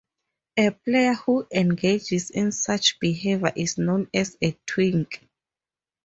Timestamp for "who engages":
1.13-2.31